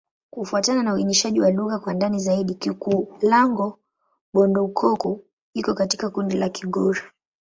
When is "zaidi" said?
2.19-2.53